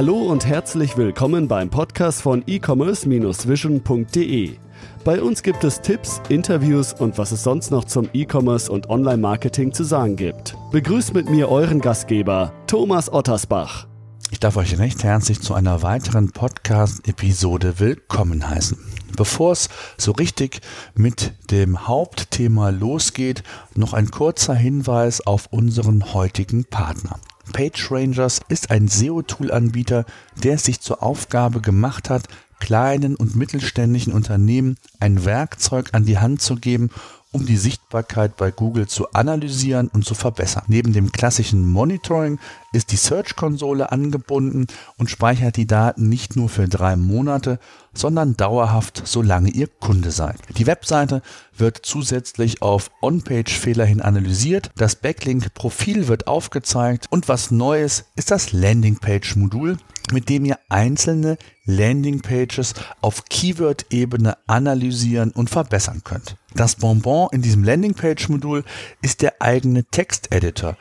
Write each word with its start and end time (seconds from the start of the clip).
Hallo 0.00 0.16
und 0.16 0.46
herzlich 0.46 0.96
willkommen 0.96 1.46
beim 1.46 1.68
Podcast 1.68 2.22
von 2.22 2.42
e-commerce-vision.de. 2.46 4.56
Bei 5.04 5.20
uns 5.20 5.42
gibt 5.42 5.62
es 5.62 5.82
Tipps, 5.82 6.22
Interviews 6.30 6.94
und 6.94 7.18
was 7.18 7.32
es 7.32 7.42
sonst 7.42 7.70
noch 7.70 7.84
zum 7.84 8.08
E-Commerce 8.14 8.72
und 8.72 8.88
Online-Marketing 8.88 9.74
zu 9.74 9.84
sagen 9.84 10.16
gibt. 10.16 10.56
Begrüßt 10.72 11.12
mit 11.12 11.28
mir 11.28 11.50
euren 11.50 11.82
Gastgeber, 11.82 12.54
Thomas 12.66 13.12
Ottersbach. 13.12 13.88
Ich 14.30 14.40
darf 14.40 14.56
euch 14.56 14.78
recht 14.78 15.04
herzlich 15.04 15.42
zu 15.42 15.52
einer 15.52 15.82
weiteren 15.82 16.32
Podcast-Episode 16.32 17.78
willkommen 17.78 18.48
heißen. 18.48 18.78
Bevor 19.18 19.52
es 19.52 19.68
so 19.98 20.12
richtig 20.12 20.62
mit 20.94 21.34
dem 21.50 21.86
Hauptthema 21.86 22.70
losgeht, 22.70 23.42
noch 23.74 23.92
ein 23.92 24.10
kurzer 24.10 24.54
Hinweis 24.54 25.26
auf 25.26 25.48
unseren 25.50 26.14
heutigen 26.14 26.64
Partner. 26.64 27.20
PageRangers 27.50 28.40
ist 28.48 28.70
ein 28.70 28.88
SEO-Tool-Anbieter, 28.88 30.04
der 30.42 30.54
es 30.54 30.64
sich 30.64 30.80
zur 30.80 31.02
Aufgabe 31.02 31.60
gemacht 31.60 32.10
hat, 32.10 32.28
kleinen 32.58 33.16
und 33.16 33.36
mittelständischen 33.36 34.12
Unternehmen 34.12 34.76
ein 35.00 35.24
Werkzeug 35.24 35.90
an 35.92 36.04
die 36.04 36.18
Hand 36.18 36.42
zu 36.42 36.56
geben, 36.56 36.90
um 37.32 37.46
die 37.46 37.56
Sichtbarkeit 37.56 38.36
bei 38.36 38.50
Google 38.50 38.88
zu 38.88 39.12
analysieren 39.12 39.88
und 39.88 40.04
zu 40.04 40.14
verbessern. 40.14 40.64
Neben 40.66 40.92
dem 40.92 41.12
klassischen 41.12 41.66
Monitoring 41.68 42.40
ist 42.72 42.90
die 42.90 42.96
Search-Konsole 42.96 43.92
angebunden 43.92 44.66
und 44.96 45.10
speichert 45.10 45.56
die 45.56 45.66
Daten 45.66 46.08
nicht 46.08 46.34
nur 46.34 46.48
für 46.48 46.68
drei 46.68 46.96
Monate, 46.96 47.60
sondern 47.94 48.36
dauerhaft, 48.36 49.02
solange 49.04 49.50
ihr 49.50 49.68
Kunde 49.68 50.10
seid. 50.10 50.38
Die 50.56 50.66
Webseite 50.66 51.22
wird 51.56 51.80
zusätzlich 51.82 52.62
auf 52.62 52.90
On-Page-Fehler 53.00 53.84
hin 53.84 54.00
analysiert, 54.00 54.70
das 54.76 54.96
Backlink-Profil 54.96 56.08
wird 56.08 56.26
aufgezeigt 56.26 57.06
und 57.10 57.28
was 57.28 57.50
Neues 57.50 58.06
ist 58.16 58.30
das 58.30 58.52
Landing-Page-Modul, 58.52 59.76
mit 60.12 60.28
dem 60.28 60.44
ihr 60.44 60.58
einzelne 60.68 61.36
Landingpages 61.64 62.74
auf 63.00 63.24
Keyword-Ebene 63.26 64.36
analysieren 64.46 65.30
und 65.30 65.50
verbessern 65.50 66.02
könnt. 66.04 66.36
Das 66.54 66.76
Bonbon 66.76 67.28
in 67.32 67.42
diesem 67.42 67.64
Landingpage-Modul 67.64 68.64
ist 69.02 69.22
der 69.22 69.40
eigene 69.40 69.84
Texteditor, 69.84 70.76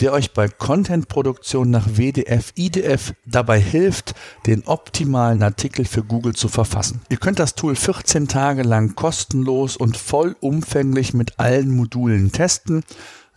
der 0.00 0.12
euch 0.12 0.32
bei 0.32 0.48
Content-Produktion 0.48 1.70
nach 1.70 1.86
WDF, 1.96 2.52
IDF 2.56 3.12
dabei 3.26 3.60
hilft, 3.60 4.14
den 4.46 4.66
optimalen 4.66 5.42
Artikel 5.42 5.84
für 5.84 6.02
Google 6.02 6.34
zu 6.34 6.48
verfassen. 6.48 7.02
Ihr 7.10 7.18
könnt 7.18 7.38
das 7.38 7.54
Tool 7.54 7.76
14 7.76 8.28
Tage 8.28 8.62
lang 8.62 8.94
kostenlos 8.94 9.76
und 9.76 9.96
vollumfänglich 9.96 11.12
mit 11.12 11.38
allen 11.38 11.74
Modulen 11.74 12.32
testen. 12.32 12.82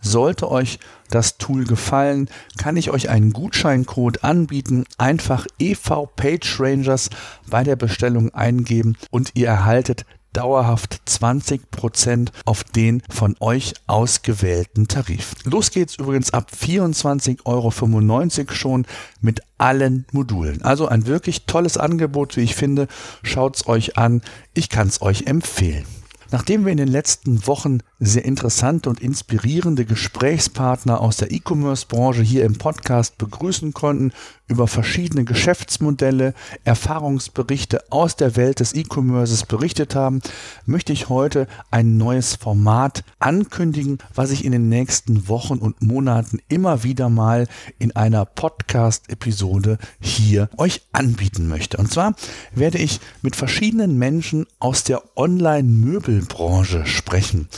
Sollte 0.04 0.50
euch 0.50 0.78
das 1.10 1.38
Tool 1.38 1.64
gefallen, 1.64 2.28
kann 2.58 2.76
ich 2.76 2.90
euch 2.90 3.08
einen 3.08 3.32
Gutscheincode 3.32 4.22
anbieten. 4.22 4.84
Einfach 4.98 5.46
EV 5.58 6.06
Page 6.14 6.60
Rangers 6.60 7.10
bei 7.48 7.64
der 7.64 7.76
Bestellung 7.76 8.32
eingeben 8.34 8.96
und 9.10 9.30
ihr 9.34 9.48
erhaltet 9.48 10.04
dauerhaft 10.34 11.00
20% 11.06 12.28
auf 12.44 12.64
den 12.64 13.02
von 13.08 13.36
euch 13.40 13.72
ausgewählten 13.86 14.88
Tarif. 14.88 15.32
Los 15.44 15.70
geht's 15.70 15.96
übrigens 15.96 16.32
ab 16.34 16.50
24,95 16.54 17.46
Euro 17.46 18.54
schon 18.54 18.84
mit 19.20 19.40
allen 19.56 20.06
Modulen. 20.12 20.62
Also 20.62 20.86
ein 20.88 21.06
wirklich 21.06 21.46
tolles 21.46 21.78
Angebot, 21.78 22.36
wie 22.36 22.42
ich 22.42 22.54
finde. 22.54 22.88
Schaut's 23.22 23.66
euch 23.66 23.96
an. 23.96 24.20
Ich 24.52 24.68
kann's 24.68 25.00
euch 25.00 25.26
empfehlen. 25.26 25.86
Nachdem 26.34 26.64
wir 26.64 26.72
in 26.72 26.78
den 26.78 26.88
letzten 26.88 27.46
Wochen 27.46 27.78
sehr 28.00 28.24
interessante 28.24 28.90
und 28.90 28.98
inspirierende 28.98 29.84
Gesprächspartner 29.84 31.00
aus 31.00 31.18
der 31.18 31.30
E-Commerce-Branche 31.30 32.22
hier 32.22 32.44
im 32.44 32.58
Podcast 32.58 33.18
begrüßen 33.18 33.72
konnten, 33.72 34.10
über 34.46 34.66
verschiedene 34.66 35.24
Geschäftsmodelle, 35.24 36.34
Erfahrungsberichte 36.64 37.90
aus 37.90 38.16
der 38.16 38.36
Welt 38.36 38.60
des 38.60 38.74
E-Commerces 38.74 39.44
berichtet 39.44 39.94
haben, 39.94 40.20
möchte 40.66 40.92
ich 40.92 41.08
heute 41.08 41.46
ein 41.70 41.96
neues 41.96 42.34
Format 42.34 43.04
ankündigen, 43.18 43.98
was 44.14 44.30
ich 44.30 44.44
in 44.44 44.52
den 44.52 44.68
nächsten 44.68 45.28
Wochen 45.28 45.58
und 45.58 45.82
Monaten 45.82 46.40
immer 46.48 46.82
wieder 46.82 47.08
mal 47.08 47.48
in 47.78 47.96
einer 47.96 48.26
Podcast-Episode 48.26 49.78
hier 50.00 50.50
euch 50.58 50.82
anbieten 50.92 51.48
möchte. 51.48 51.78
Und 51.78 51.90
zwar 51.90 52.14
werde 52.54 52.78
ich 52.78 53.00
mit 53.22 53.36
verschiedenen 53.36 53.98
Menschen 53.98 54.46
aus 54.58 54.84
der 54.84 55.02
Online-Möbelbranche 55.16 56.84
sprechen 56.86 57.48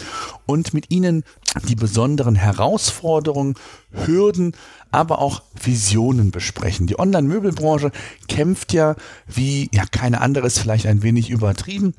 und 0.46 0.72
mit 0.72 0.90
ihnen 0.90 1.24
die 1.68 1.76
besonderen 1.76 2.34
Herausforderungen, 2.34 3.54
Hürden, 3.92 4.54
aber 4.90 5.18
auch 5.18 5.42
Visionen 5.60 6.30
besprechen. 6.30 6.86
Die 6.86 6.98
Online-Möbelbranche 6.98 7.92
kämpft 8.28 8.72
ja, 8.72 8.96
wie 9.26 9.68
ja 9.72 9.84
keine 9.84 10.20
andere 10.20 10.46
ist 10.46 10.58
vielleicht 10.58 10.86
ein 10.86 11.02
wenig 11.02 11.30
übertrieben, 11.30 11.94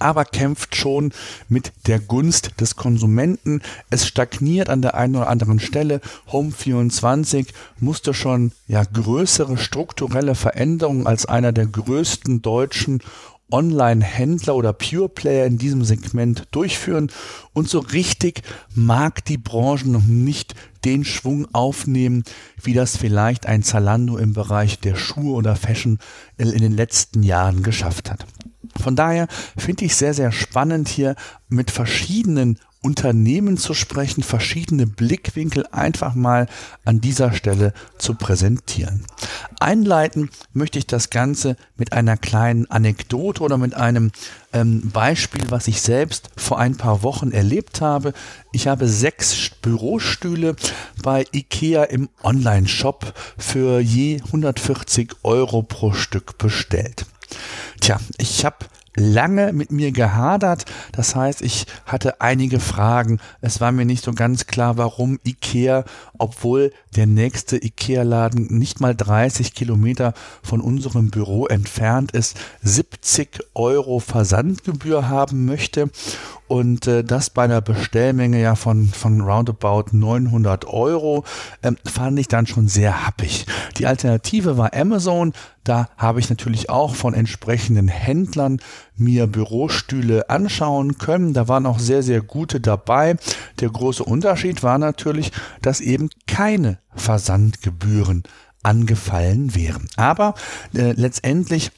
aber 0.00 0.24
kämpft 0.24 0.76
schon 0.76 1.12
mit 1.48 1.72
der 1.86 1.98
Gunst 1.98 2.60
des 2.60 2.76
Konsumenten. 2.76 3.62
Es 3.90 4.06
stagniert 4.06 4.68
an 4.68 4.82
der 4.82 4.94
einen 4.94 5.16
oder 5.16 5.28
anderen 5.28 5.60
Stelle. 5.60 6.00
Home 6.30 6.52
24 6.52 7.52
musste 7.80 8.14
schon 8.14 8.52
ja 8.66 8.84
größere 8.84 9.56
strukturelle 9.56 10.34
Veränderungen 10.34 11.06
als 11.06 11.26
einer 11.26 11.52
der 11.52 11.66
größten 11.66 12.42
deutschen 12.42 13.00
Online-Händler 13.50 14.54
oder 14.54 14.72
Pure 14.72 15.08
Player 15.08 15.46
in 15.46 15.58
diesem 15.58 15.84
Segment 15.84 16.44
durchführen 16.50 17.10
und 17.52 17.68
so 17.68 17.78
richtig 17.78 18.42
mag 18.74 19.24
die 19.24 19.38
Branche 19.38 19.88
noch 19.88 20.04
nicht 20.04 20.54
den 20.84 21.04
Schwung 21.04 21.46
aufnehmen, 21.52 22.24
wie 22.62 22.74
das 22.74 22.96
vielleicht 22.96 23.46
ein 23.46 23.62
Zalando 23.62 24.16
im 24.16 24.32
Bereich 24.32 24.78
der 24.78 24.96
Schuhe 24.96 25.34
oder 25.34 25.56
Fashion 25.56 25.98
in 26.36 26.50
den 26.50 26.76
letzten 26.76 27.22
Jahren 27.22 27.62
geschafft 27.62 28.10
hat. 28.10 28.26
Von 28.76 28.96
daher 28.96 29.28
finde 29.56 29.84
ich 29.84 29.96
sehr, 29.96 30.14
sehr 30.14 30.32
spannend 30.32 30.88
hier 30.88 31.16
mit 31.48 31.70
verschiedenen 31.70 32.58
Unternehmen 32.80 33.56
zu 33.56 33.74
sprechen, 33.74 34.22
verschiedene 34.22 34.86
Blickwinkel 34.86 35.66
einfach 35.72 36.14
mal 36.14 36.46
an 36.84 37.00
dieser 37.00 37.32
Stelle 37.32 37.72
zu 37.98 38.14
präsentieren. 38.14 39.04
Einleiten 39.58 40.30
möchte 40.52 40.78
ich 40.78 40.86
das 40.86 41.10
Ganze 41.10 41.56
mit 41.76 41.92
einer 41.92 42.16
kleinen 42.16 42.70
Anekdote 42.70 43.42
oder 43.42 43.58
mit 43.58 43.74
einem 43.74 44.12
ähm, 44.52 44.90
Beispiel, 44.90 45.42
was 45.50 45.66
ich 45.66 45.82
selbst 45.82 46.30
vor 46.36 46.58
ein 46.58 46.76
paar 46.76 47.02
Wochen 47.02 47.32
erlebt 47.32 47.80
habe. 47.80 48.12
Ich 48.52 48.68
habe 48.68 48.88
sechs 48.88 49.50
Bürostühle 49.60 50.54
bei 51.02 51.24
IKEA 51.32 51.84
im 51.84 52.08
Online-Shop 52.22 53.12
für 53.36 53.80
je 53.80 54.20
140 54.26 55.16
Euro 55.24 55.62
pro 55.62 55.92
Stück 55.92 56.38
bestellt. 56.38 57.06
Tja, 57.80 57.98
ich 58.18 58.44
habe 58.44 58.56
lange 58.98 59.52
mit 59.52 59.72
mir 59.72 59.92
gehadert. 59.92 60.64
Das 60.92 61.14
heißt, 61.14 61.42
ich 61.42 61.66
hatte 61.86 62.20
einige 62.20 62.60
Fragen. 62.60 63.20
Es 63.40 63.60
war 63.60 63.72
mir 63.72 63.84
nicht 63.84 64.04
so 64.04 64.12
ganz 64.12 64.46
klar, 64.46 64.76
warum 64.76 65.18
IKEA, 65.24 65.84
obwohl 66.18 66.72
der 66.96 67.06
nächste 67.06 67.56
IKEA-Laden 67.56 68.46
nicht 68.58 68.80
mal 68.80 68.94
30 68.94 69.54
Kilometer 69.54 70.14
von 70.42 70.60
unserem 70.60 71.10
Büro 71.10 71.46
entfernt 71.46 72.12
ist, 72.12 72.36
70 72.62 73.40
Euro 73.54 74.00
Versandgebühr 74.00 75.08
haben 75.08 75.44
möchte 75.44 75.90
und 76.48 76.86
äh, 76.86 77.04
das 77.04 77.30
bei 77.30 77.44
einer 77.44 77.60
Bestellmenge 77.60 78.40
ja 78.40 78.54
von, 78.54 78.88
von 78.88 79.20
roundabout 79.20 79.92
900 79.92 80.64
Euro 80.66 81.24
ähm, 81.62 81.76
fand 81.84 82.18
ich 82.18 82.26
dann 82.26 82.46
schon 82.46 82.68
sehr 82.68 83.06
happig. 83.06 83.46
Die 83.76 83.86
Alternative 83.86 84.56
war 84.56 84.74
Amazon. 84.74 85.32
Da 85.68 85.90
habe 85.98 86.18
ich 86.18 86.30
natürlich 86.30 86.70
auch 86.70 86.94
von 86.94 87.12
entsprechenden 87.12 87.88
Händlern 87.88 88.58
mir 88.96 89.26
Bürostühle 89.26 90.30
anschauen 90.30 90.96
können. 90.96 91.34
Da 91.34 91.46
waren 91.46 91.66
auch 91.66 91.78
sehr, 91.78 92.02
sehr 92.02 92.22
gute 92.22 92.58
dabei. 92.58 93.16
Der 93.60 93.68
große 93.68 94.02
Unterschied 94.02 94.62
war 94.62 94.78
natürlich, 94.78 95.30
dass 95.60 95.82
eben 95.82 96.08
keine 96.26 96.78
Versandgebühren 96.94 98.22
angefallen 98.62 99.54
wären. 99.54 99.88
Aber 99.96 100.34
äh, 100.74 100.92
letztendlich 100.92 101.70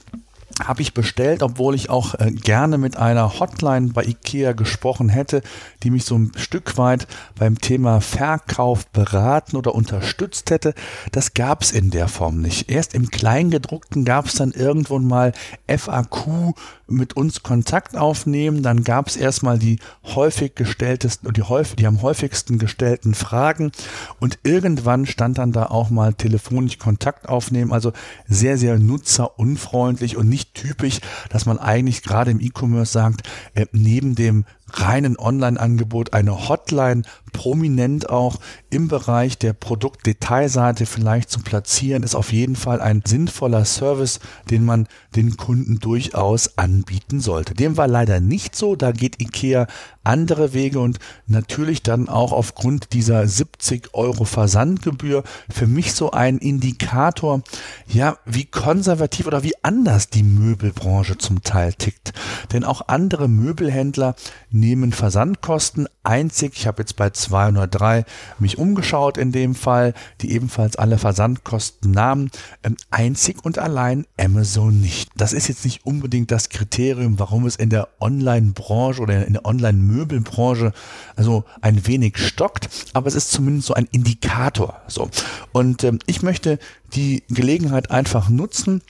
habe 0.66 0.82
ich 0.82 0.94
bestellt, 0.94 1.42
obwohl 1.42 1.74
ich 1.74 1.90
auch 1.90 2.14
äh, 2.14 2.30
gerne 2.30 2.78
mit 2.78 2.96
einer 2.96 3.38
Hotline 3.40 3.88
bei 3.92 4.04
IKEA 4.04 4.52
gesprochen 4.52 5.08
hätte, 5.08 5.42
die 5.82 5.90
mich 5.90 6.04
so 6.04 6.16
ein 6.16 6.32
Stück 6.36 6.76
weit 6.76 7.06
beim 7.38 7.60
Thema 7.60 8.00
Verkauf 8.00 8.86
beraten 8.88 9.56
oder 9.56 9.74
unterstützt 9.74 10.50
hätte. 10.50 10.74
Das 11.12 11.34
gab 11.34 11.62
es 11.62 11.72
in 11.72 11.90
der 11.90 12.08
Form 12.08 12.40
nicht. 12.40 12.70
Erst 12.70 12.94
im 12.94 13.10
Kleingedruckten 13.10 14.04
gab 14.04 14.26
es 14.26 14.34
dann 14.34 14.52
irgendwo 14.52 14.98
mal 14.98 15.32
FAQ 15.66 16.54
mit 16.90 17.16
uns 17.16 17.42
Kontakt 17.42 17.96
aufnehmen. 17.96 18.62
Dann 18.62 18.84
gab 18.84 19.08
es 19.08 19.16
erstmal 19.16 19.58
die 19.58 19.78
häufig 20.04 20.54
gestelltesten, 20.54 21.32
die, 21.32 21.42
häufig, 21.42 21.76
die 21.76 21.86
am 21.86 22.02
häufigsten 22.02 22.58
gestellten 22.58 23.14
Fragen 23.14 23.72
und 24.18 24.38
irgendwann 24.42 25.06
stand 25.06 25.38
dann 25.38 25.52
da 25.52 25.66
auch 25.66 25.90
mal 25.90 26.14
telefonisch 26.14 26.78
Kontakt 26.78 27.28
aufnehmen. 27.28 27.72
Also 27.72 27.92
sehr, 28.28 28.58
sehr 28.58 28.78
nutzerunfreundlich 28.78 30.16
und 30.16 30.28
nicht 30.28 30.49
typisch, 30.54 31.00
dass 31.28 31.46
man 31.46 31.58
eigentlich 31.58 32.02
gerade 32.02 32.30
im 32.30 32.40
E-Commerce 32.40 32.92
sagt, 32.92 33.28
äh, 33.54 33.66
neben 33.72 34.14
dem 34.14 34.44
reinen 34.72 35.18
Online-Angebot 35.18 36.12
eine 36.12 36.48
Hotline 36.48 37.02
prominent 37.32 38.10
auch 38.10 38.40
im 38.70 38.88
Bereich 38.88 39.38
der 39.38 39.52
Produktdetailseite 39.52 40.86
vielleicht 40.86 41.30
zu 41.30 41.40
platzieren, 41.40 42.02
ist 42.02 42.14
auf 42.14 42.32
jeden 42.32 42.56
Fall 42.56 42.80
ein 42.80 43.02
sinnvoller 43.06 43.64
Service, 43.64 44.20
den 44.50 44.64
man 44.64 44.86
den 45.16 45.36
Kunden 45.36 45.78
durchaus 45.78 46.58
anbieten 46.58 47.20
sollte. 47.20 47.54
Dem 47.54 47.76
war 47.76 47.88
leider 47.88 48.20
nicht 48.20 48.56
so, 48.56 48.76
da 48.76 48.92
geht 48.92 49.20
IKEA 49.20 49.66
andere 50.02 50.54
Wege 50.54 50.80
und 50.80 50.98
natürlich 51.26 51.82
dann 51.82 52.08
auch 52.08 52.32
aufgrund 52.32 52.92
dieser 52.92 53.26
70 53.26 53.90
Euro 53.92 54.24
Versandgebühr 54.24 55.24
für 55.50 55.66
mich 55.66 55.92
so 55.92 56.10
ein 56.10 56.38
Indikator, 56.38 57.42
ja, 57.86 58.16
wie 58.24 58.44
konservativ 58.44 59.26
oder 59.26 59.42
wie 59.42 59.54
anders 59.62 60.08
die 60.08 60.22
Möbelbranche 60.22 61.18
zum 61.18 61.42
Teil 61.42 61.74
tickt. 61.74 62.12
Denn 62.52 62.64
auch 62.64 62.88
andere 62.88 63.28
Möbelhändler 63.28 64.14
nehmen 64.60 64.92
Versandkosten 64.92 65.88
einzig. 66.02 66.52
Ich 66.54 66.66
habe 66.66 66.82
jetzt 66.82 66.96
bei 66.96 67.10
203 67.10 68.04
mich 68.38 68.58
umgeschaut 68.58 69.18
in 69.18 69.32
dem 69.32 69.54
Fall, 69.54 69.94
die 70.20 70.32
ebenfalls 70.32 70.76
alle 70.76 70.98
Versandkosten 70.98 71.90
nahmen. 71.90 72.30
Ähm, 72.62 72.76
einzig 72.90 73.44
und 73.44 73.58
allein 73.58 74.06
Amazon 74.18 74.80
nicht. 74.80 75.10
Das 75.16 75.32
ist 75.32 75.48
jetzt 75.48 75.64
nicht 75.64 75.84
unbedingt 75.84 76.30
das 76.30 76.48
Kriterium, 76.48 77.18
warum 77.18 77.46
es 77.46 77.56
in 77.56 77.70
der 77.70 77.88
Online-Branche 78.00 79.02
oder 79.02 79.26
in 79.26 79.32
der 79.32 79.44
Online-Möbelbranche 79.44 80.72
also 81.16 81.44
ein 81.60 81.86
wenig 81.86 82.18
stockt, 82.18 82.68
aber 82.92 83.06
es 83.08 83.14
ist 83.14 83.30
zumindest 83.30 83.68
so 83.68 83.74
ein 83.74 83.88
Indikator. 83.90 84.80
So. 84.86 85.10
Und 85.52 85.84
ähm, 85.84 85.98
ich 86.06 86.22
möchte 86.22 86.58
die 86.94 87.22
Gelegenheit 87.28 87.90
einfach 87.90 88.28
nutzen, 88.28 88.82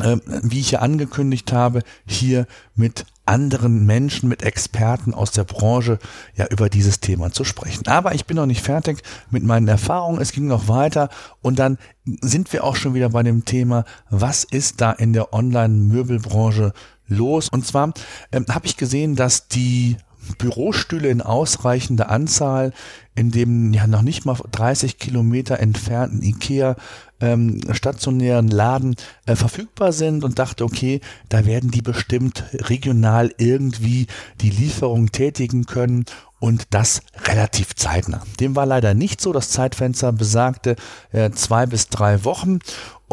wie 0.00 0.60
ich 0.60 0.72
ja 0.72 0.78
angekündigt 0.80 1.52
habe, 1.52 1.82
hier 2.06 2.46
mit 2.74 3.04
anderen 3.24 3.86
Menschen, 3.86 4.28
mit 4.28 4.42
Experten 4.42 5.14
aus 5.14 5.30
der 5.30 5.44
Branche 5.44 5.98
ja 6.34 6.46
über 6.48 6.68
dieses 6.68 7.00
Thema 7.00 7.30
zu 7.30 7.44
sprechen. 7.44 7.86
Aber 7.86 8.14
ich 8.14 8.26
bin 8.26 8.36
noch 8.36 8.46
nicht 8.46 8.62
fertig 8.62 9.02
mit 9.30 9.44
meinen 9.44 9.68
Erfahrungen. 9.68 10.20
Es 10.20 10.32
ging 10.32 10.46
noch 10.46 10.68
weiter 10.68 11.08
und 11.40 11.58
dann 11.58 11.78
sind 12.20 12.52
wir 12.52 12.64
auch 12.64 12.74
schon 12.74 12.94
wieder 12.94 13.10
bei 13.10 13.22
dem 13.22 13.44
Thema, 13.44 13.84
was 14.10 14.44
ist 14.44 14.80
da 14.80 14.92
in 14.92 15.12
der 15.12 15.32
Online-Möbelbranche 15.32 16.72
los? 17.06 17.48
Und 17.48 17.66
zwar 17.66 17.92
ähm, 18.32 18.46
habe 18.48 18.66
ich 18.66 18.76
gesehen, 18.76 19.14
dass 19.14 19.46
die 19.46 19.96
Bürostühle 20.38 21.08
in 21.08 21.20
ausreichender 21.20 22.10
Anzahl 22.10 22.72
in 23.14 23.30
dem 23.30 23.74
ja 23.74 23.86
noch 23.86 24.02
nicht 24.02 24.24
mal 24.24 24.36
30 24.50 24.98
Kilometer 24.98 25.58
entfernten 25.60 26.22
Ikea 26.22 26.76
ähm, 27.22 27.60
stationären 27.72 28.48
Laden 28.48 28.96
äh, 29.24 29.36
verfügbar 29.36 29.92
sind 29.92 30.24
und 30.24 30.38
dachte, 30.38 30.64
okay, 30.64 31.00
da 31.28 31.46
werden 31.46 31.70
die 31.70 31.80
bestimmt 31.80 32.44
regional 32.52 33.32
irgendwie 33.38 34.08
die 34.40 34.50
Lieferung 34.50 35.12
tätigen 35.12 35.64
können 35.64 36.04
und 36.40 36.66
das 36.70 37.02
relativ 37.28 37.76
zeitnah. 37.76 38.22
Dem 38.40 38.56
war 38.56 38.66
leider 38.66 38.94
nicht 38.94 39.20
so. 39.20 39.32
Das 39.32 39.50
Zeitfenster 39.50 40.12
besagte 40.12 40.74
äh, 41.12 41.30
zwei 41.30 41.66
bis 41.66 41.88
drei 41.88 42.24
Wochen 42.24 42.58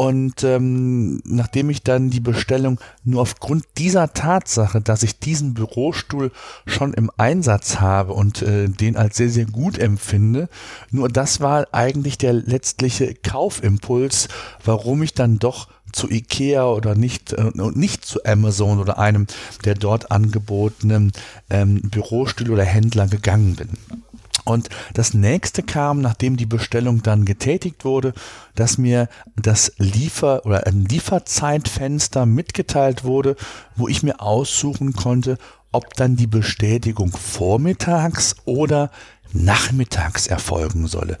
und 0.00 0.44
ähm, 0.44 1.20
nachdem 1.26 1.68
ich 1.68 1.82
dann 1.82 2.08
die 2.08 2.20
Bestellung 2.20 2.80
nur 3.04 3.20
aufgrund 3.20 3.66
dieser 3.76 4.14
Tatsache, 4.14 4.80
dass 4.80 5.02
ich 5.02 5.18
diesen 5.18 5.52
Bürostuhl 5.52 6.32
schon 6.64 6.94
im 6.94 7.10
Einsatz 7.18 7.80
habe 7.80 8.14
und 8.14 8.40
äh, 8.40 8.70
den 8.70 8.96
als 8.96 9.18
sehr, 9.18 9.28
sehr 9.28 9.44
gut 9.44 9.78
empfinde, 9.78 10.48
nur 10.90 11.10
das 11.10 11.42
war 11.42 11.66
eigentlich 11.72 12.16
der 12.16 12.32
letztliche 12.32 13.14
Kaufimpuls, 13.14 14.28
warum 14.64 15.02
ich 15.02 15.12
dann 15.12 15.38
doch 15.38 15.68
zu 15.92 16.10
Ikea 16.10 16.64
oder 16.64 16.94
nicht 16.94 17.34
äh, 17.34 17.50
nicht 17.74 18.06
zu 18.06 18.24
Amazon 18.24 18.78
oder 18.78 18.98
einem 18.98 19.26
der 19.66 19.74
dort 19.74 20.10
angebotenen 20.10 21.12
ähm, 21.50 21.82
Bürostühle 21.82 22.54
oder 22.54 22.64
Händler 22.64 23.06
gegangen 23.06 23.54
bin. 23.54 23.68
Und 24.44 24.68
das 24.94 25.14
nächste 25.14 25.62
kam, 25.62 26.00
nachdem 26.00 26.36
die 26.36 26.46
Bestellung 26.46 27.02
dann 27.02 27.24
getätigt 27.24 27.84
wurde, 27.84 28.12
dass 28.54 28.78
mir 28.78 29.08
das 29.36 29.72
Liefer- 29.78 30.44
oder 30.46 30.66
ein 30.66 30.84
Lieferzeitfenster 30.84 32.26
mitgeteilt 32.26 33.04
wurde, 33.04 33.36
wo 33.76 33.88
ich 33.88 34.02
mir 34.02 34.20
aussuchen 34.20 34.92
konnte, 34.92 35.38
ob 35.72 35.94
dann 35.94 36.16
die 36.16 36.26
Bestätigung 36.26 37.12
vormittags 37.12 38.36
oder 38.44 38.90
nachmittags 39.32 40.26
erfolgen 40.26 40.88
solle. 40.88 41.16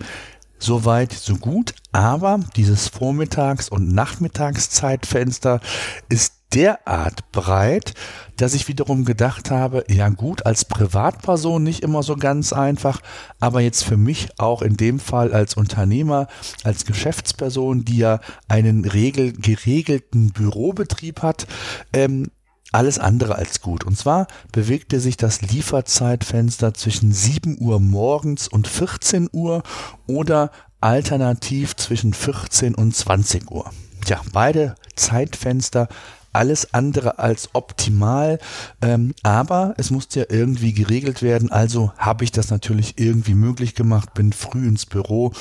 Soweit, 0.58 1.12
so 1.12 1.36
gut, 1.36 1.74
aber 1.92 2.40
dieses 2.56 2.88
Vormittags- 2.88 3.70
und 3.70 3.94
Nachmittagszeitfenster 3.94 5.60
ist 6.08 6.39
derart 6.54 7.30
breit, 7.32 7.94
dass 8.36 8.54
ich 8.54 8.68
wiederum 8.68 9.04
gedacht 9.04 9.50
habe, 9.50 9.84
ja 9.88 10.08
gut, 10.08 10.46
als 10.46 10.64
Privatperson 10.64 11.62
nicht 11.62 11.82
immer 11.82 12.02
so 12.02 12.16
ganz 12.16 12.52
einfach, 12.52 13.00
aber 13.38 13.60
jetzt 13.60 13.84
für 13.84 13.96
mich 13.96 14.28
auch 14.38 14.62
in 14.62 14.76
dem 14.76 14.98
Fall 14.98 15.32
als 15.32 15.54
Unternehmer, 15.54 16.26
als 16.64 16.84
Geschäftsperson, 16.86 17.84
die 17.84 17.98
ja 17.98 18.20
einen 18.48 18.84
regel, 18.84 19.32
geregelten 19.32 20.30
Bürobetrieb 20.32 21.22
hat, 21.22 21.46
ähm, 21.92 22.30
alles 22.72 22.98
andere 22.98 23.34
als 23.34 23.60
gut. 23.60 23.84
Und 23.84 23.98
zwar 23.98 24.26
bewegte 24.52 25.00
sich 25.00 25.16
das 25.16 25.42
Lieferzeitfenster 25.42 26.74
zwischen 26.74 27.12
7 27.12 27.58
Uhr 27.60 27.80
morgens 27.80 28.48
und 28.48 28.68
14 28.68 29.28
Uhr 29.32 29.62
oder 30.06 30.50
alternativ 30.80 31.76
zwischen 31.76 32.14
14 32.14 32.74
und 32.74 32.94
20 32.94 33.50
Uhr. 33.50 33.70
Tja, 34.04 34.20
beide 34.32 34.76
Zeitfenster 34.96 35.88
alles 36.32 36.74
andere 36.74 37.18
als 37.18 37.50
optimal, 37.52 38.38
ähm, 38.82 39.14
aber 39.22 39.74
es 39.76 39.90
musste 39.90 40.20
ja 40.20 40.26
irgendwie 40.28 40.72
geregelt 40.72 41.22
werden, 41.22 41.50
also 41.50 41.92
habe 41.96 42.24
ich 42.24 42.32
das 42.32 42.50
natürlich 42.50 42.98
irgendwie 42.98 43.34
möglich 43.34 43.74
gemacht, 43.74 44.14
bin 44.14 44.32
früh 44.32 44.66
ins 44.66 44.86
Büro 44.86 45.32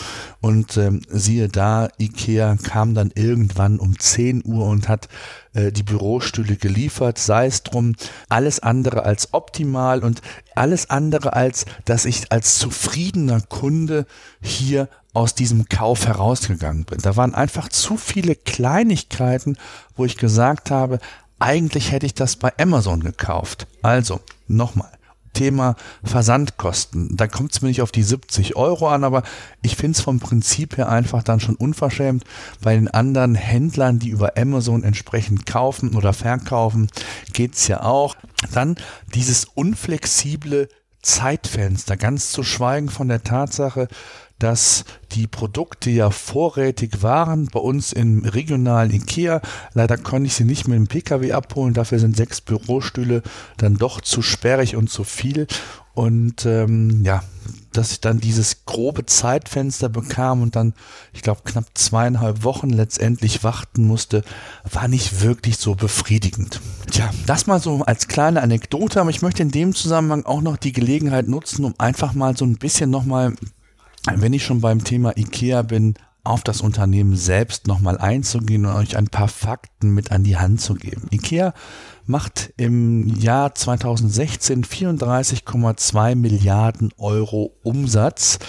und 0.41 0.77
ähm, 0.77 1.01
siehe 1.09 1.49
da, 1.49 1.89
Ikea 1.99 2.57
kam 2.61 2.93
dann 2.93 3.11
irgendwann 3.13 3.79
um 3.79 3.97
10 3.99 4.43
Uhr 4.45 4.65
und 4.65 4.87
hat 4.87 5.07
äh, 5.53 5.71
die 5.71 5.83
Bürostühle 5.83 6.55
geliefert, 6.55 7.17
sei 7.17 7.47
es 7.47 7.63
drum, 7.63 7.95
alles 8.27 8.59
andere 8.59 9.03
als 9.03 9.33
optimal 9.33 10.03
und 10.03 10.21
alles 10.55 10.89
andere 10.89 11.33
als, 11.33 11.65
dass 11.85 12.05
ich 12.05 12.31
als 12.31 12.59
zufriedener 12.59 13.41
Kunde 13.41 14.05
hier 14.41 14.89
aus 15.13 15.35
diesem 15.35 15.67
Kauf 15.69 16.05
herausgegangen 16.07 16.85
bin. 16.85 16.99
Da 16.99 17.15
waren 17.15 17.33
einfach 17.33 17.69
zu 17.69 17.97
viele 17.97 18.35
Kleinigkeiten, 18.35 19.57
wo 19.95 20.05
ich 20.05 20.17
gesagt 20.17 20.71
habe, 20.71 20.99
eigentlich 21.39 21.91
hätte 21.91 22.05
ich 22.05 22.13
das 22.13 22.35
bei 22.35 22.51
Amazon 22.57 23.01
gekauft. 23.01 23.67
Also, 23.81 24.19
nochmal. 24.47 24.91
Thema 25.33 25.75
Versandkosten. 26.03 27.15
Da 27.15 27.27
kommt 27.27 27.53
es 27.53 27.61
mir 27.61 27.69
nicht 27.69 27.81
auf 27.81 27.91
die 27.91 28.03
70 28.03 28.55
Euro 28.55 28.89
an, 28.89 29.03
aber 29.03 29.23
ich 29.61 29.75
finde 29.75 29.97
es 29.97 30.03
vom 30.03 30.19
Prinzip 30.19 30.77
her 30.77 30.89
einfach 30.89 31.23
dann 31.23 31.39
schon 31.39 31.55
unverschämt. 31.55 32.23
Bei 32.61 32.75
den 32.75 32.87
anderen 32.87 33.35
Händlern, 33.35 33.99
die 33.99 34.09
über 34.09 34.37
Amazon 34.37 34.83
entsprechend 34.83 35.45
kaufen 35.45 35.95
oder 35.95 36.13
verkaufen, 36.13 36.89
geht 37.31 37.55
es 37.55 37.67
ja 37.67 37.83
auch. 37.83 38.15
Dann 38.53 38.75
dieses 39.13 39.45
unflexible 39.45 40.67
Zeitfenster, 41.01 41.95
ganz 41.95 42.31
zu 42.31 42.43
schweigen 42.43 42.89
von 42.89 43.07
der 43.07 43.23
Tatsache, 43.23 43.87
dass 44.39 44.85
die 45.11 45.27
Produkte 45.27 45.89
ja 45.89 46.09
vorrätig 46.09 47.03
waren 47.03 47.47
bei 47.47 47.59
uns 47.59 47.93
im 47.93 48.25
regionalen 48.25 48.91
Ikea. 48.91 49.41
Leider 49.73 49.97
konnte 49.97 50.27
ich 50.27 50.35
sie 50.35 50.45
nicht 50.45 50.67
mit 50.67 50.77
dem 50.77 50.87
Pkw 50.87 51.33
abholen. 51.33 51.73
Dafür 51.73 51.99
sind 51.99 52.15
sechs 52.15 52.41
Bürostühle 52.41 53.21
dann 53.57 53.75
doch 53.75 54.01
zu 54.01 54.21
sperrig 54.21 54.75
und 54.75 54.89
zu 54.89 55.03
viel. 55.03 55.47
Und 55.93 56.45
ähm, 56.45 57.03
ja, 57.03 57.23
dass 57.73 57.91
ich 57.91 57.99
dann 57.99 58.19
dieses 58.19 58.65
grobe 58.65 59.05
Zeitfenster 59.05 59.89
bekam 59.89 60.41
und 60.41 60.55
dann, 60.55 60.73
ich 61.13 61.21
glaube, 61.21 61.41
knapp 61.43 61.65
zweieinhalb 61.73 62.43
Wochen 62.43 62.69
letztendlich 62.69 63.43
warten 63.43 63.85
musste, 63.85 64.23
war 64.71 64.87
nicht 64.87 65.21
wirklich 65.21 65.57
so 65.57 65.75
befriedigend. 65.75 66.61
Tja, 66.89 67.09
das 67.25 67.47
mal 67.47 67.59
so 67.59 67.83
als 67.83 68.07
kleine 68.07 68.41
Anekdote, 68.41 69.01
aber 69.01 69.09
ich 69.09 69.21
möchte 69.21 69.43
in 69.43 69.51
dem 69.51 69.75
Zusammenhang 69.75 70.25
auch 70.25 70.41
noch 70.41 70.57
die 70.57 70.71
Gelegenheit 70.71 71.27
nutzen, 71.27 71.65
um 71.65 71.75
einfach 71.77 72.13
mal 72.13 72.37
so 72.37 72.45
ein 72.45 72.57
bisschen 72.57 72.89
nochmal 72.89 73.33
wenn 74.15 74.33
ich 74.33 74.43
schon 74.43 74.61
beim 74.61 74.83
Thema 74.83 75.17
IKEA 75.17 75.61
bin, 75.61 75.95
auf 76.23 76.43
das 76.43 76.61
Unternehmen 76.61 77.15
selbst 77.15 77.67
nochmal 77.67 77.97
einzugehen 77.97 78.65
und 78.65 78.75
euch 78.75 78.97
ein 78.97 79.07
paar 79.07 79.29
Fakten 79.29 79.91
mit 79.91 80.11
an 80.11 80.23
die 80.23 80.37
Hand 80.37 80.61
zu 80.61 80.75
geben. 80.75 81.07
IKEA 81.11 81.53
macht 82.05 82.53
im 82.57 83.07
Jahr 83.19 83.55
2016 83.55 84.63
34,2 84.63 86.15
Milliarden 86.15 86.91
Euro 86.97 87.55
Umsatz. 87.63 88.39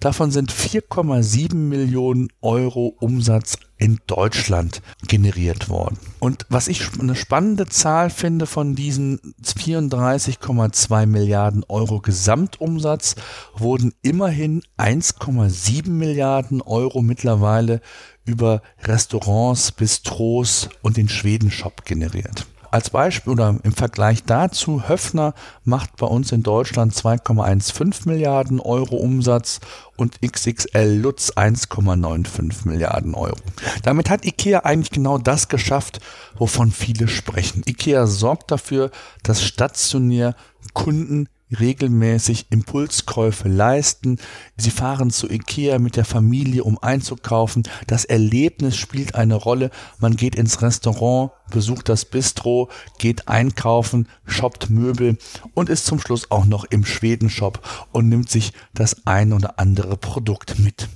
Davon 0.00 0.30
sind 0.30 0.52
4,7 0.52 1.54
Millionen 1.54 2.28
Euro 2.40 2.94
Umsatz 3.00 3.58
in 3.78 4.00
Deutschland 4.06 4.80
generiert 5.06 5.68
worden. 5.68 5.98
Und 6.18 6.46
was 6.48 6.68
ich 6.68 6.82
eine 6.98 7.14
spannende 7.14 7.66
Zahl 7.66 8.10
finde 8.10 8.46
von 8.46 8.74
diesen 8.74 9.34
34,2 9.44 11.06
Milliarden 11.06 11.64
Euro 11.68 12.00
Gesamtumsatz, 12.00 13.16
wurden 13.54 13.92
immerhin 14.02 14.62
1,7 14.78 15.90
Milliarden 15.90 16.62
Euro 16.62 17.02
mittlerweile 17.02 17.80
über 18.24 18.62
Restaurants, 18.82 19.72
Bistros 19.72 20.68
und 20.82 20.96
den 20.96 21.08
Schwedenshop 21.08 21.84
generiert. 21.84 22.46
Als 22.70 22.90
Beispiel 22.90 23.32
oder 23.32 23.56
im 23.62 23.72
Vergleich 23.72 24.24
dazu, 24.24 24.88
Höfner 24.88 25.34
macht 25.64 25.96
bei 25.96 26.06
uns 26.06 26.32
in 26.32 26.42
Deutschland 26.42 26.92
2,15 26.94 28.08
Milliarden 28.08 28.60
Euro 28.60 28.96
Umsatz 28.96 29.60
und 29.96 30.20
XXL 30.20 30.98
Lutz 31.00 31.32
1,95 31.32 32.66
Milliarden 32.68 33.14
Euro. 33.14 33.36
Damit 33.82 34.10
hat 34.10 34.24
IKEA 34.24 34.60
eigentlich 34.60 34.90
genau 34.90 35.18
das 35.18 35.48
geschafft, 35.48 36.00
wovon 36.36 36.70
viele 36.70 37.08
sprechen. 37.08 37.62
IKEA 37.66 38.06
sorgt 38.06 38.50
dafür, 38.50 38.90
dass 39.22 39.42
stationär 39.42 40.34
Kunden 40.74 41.28
regelmäßig 41.58 42.46
Impulskäufe 42.50 43.48
leisten. 43.48 44.18
Sie 44.56 44.70
fahren 44.70 45.10
zu 45.10 45.30
Ikea 45.30 45.78
mit 45.78 45.96
der 45.96 46.04
Familie, 46.04 46.64
um 46.64 46.78
einzukaufen. 46.78 47.62
Das 47.86 48.04
Erlebnis 48.04 48.76
spielt 48.76 49.14
eine 49.14 49.34
Rolle. 49.34 49.70
Man 49.98 50.16
geht 50.16 50.34
ins 50.34 50.62
Restaurant, 50.62 51.30
besucht 51.50 51.88
das 51.88 52.04
Bistro, 52.04 52.68
geht 52.98 53.28
einkaufen, 53.28 54.08
shoppt 54.26 54.70
Möbel 54.70 55.18
und 55.54 55.68
ist 55.68 55.86
zum 55.86 56.00
Schluss 56.00 56.30
auch 56.30 56.44
noch 56.44 56.64
im 56.64 56.84
Schweden-Shop 56.84 57.86
und 57.92 58.08
nimmt 58.08 58.30
sich 58.30 58.52
das 58.74 59.06
ein 59.06 59.32
oder 59.32 59.58
andere 59.58 59.96
Produkt 59.96 60.58
mit. 60.58 60.88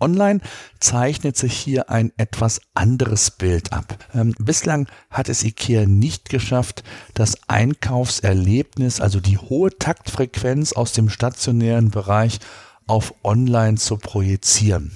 Online 0.00 0.40
zeichnet 0.80 1.36
sich 1.36 1.54
hier 1.56 1.90
ein 1.90 2.12
etwas 2.16 2.60
anderes 2.74 3.30
Bild 3.30 3.72
ab. 3.72 3.98
Ähm, 4.14 4.34
bislang 4.38 4.88
hat 5.10 5.28
es 5.28 5.44
IKEA 5.44 5.86
nicht 5.86 6.28
geschafft, 6.28 6.84
das 7.14 7.36
Einkaufserlebnis, 7.48 9.00
also 9.00 9.20
die 9.20 9.38
hohe 9.38 9.70
Taktfrequenz 9.78 10.72
aus 10.72 10.92
dem 10.92 11.08
stationären 11.08 11.90
Bereich 11.90 12.38
auf 12.86 13.14
Online 13.24 13.76
zu 13.76 13.96
projizieren. 13.96 14.92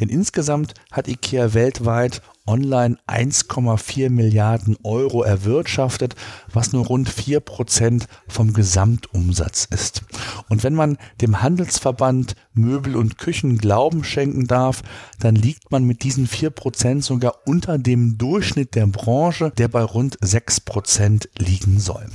Denn 0.00 0.08
insgesamt 0.08 0.74
hat 0.90 1.08
IKEA 1.08 1.54
weltweit 1.54 2.20
online 2.48 2.96
1,4 3.06 4.10
Milliarden 4.10 4.76
Euro 4.82 5.22
erwirtschaftet, 5.22 6.16
was 6.52 6.72
nur 6.72 6.86
rund 6.86 7.08
4 7.08 7.40
Prozent 7.40 8.08
vom 8.26 8.54
Gesamtumsatz 8.54 9.66
ist. 9.70 10.02
Und 10.48 10.64
wenn 10.64 10.74
man 10.74 10.96
dem 11.20 11.42
Handelsverband 11.42 12.34
Möbel 12.54 12.96
und 12.96 13.18
Küchen 13.18 13.58
Glauben 13.58 14.02
schenken 14.02 14.46
darf, 14.46 14.82
dann 15.20 15.36
liegt 15.36 15.70
man 15.70 15.84
mit 15.84 16.02
diesen 16.02 16.26
4 16.26 16.50
Prozent 16.50 17.04
sogar 17.04 17.34
unter 17.46 17.78
dem 17.78 18.18
Durchschnitt 18.18 18.74
der 18.74 18.86
Branche, 18.86 19.52
der 19.56 19.68
bei 19.68 19.82
rund 19.82 20.16
6 20.20 20.60
Prozent 20.60 21.28
liegen 21.38 21.78
soll. 21.78 22.06